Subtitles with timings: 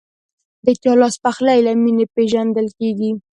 [0.65, 3.09] د چا لاسپخلی له مینې پیژندل کېږي.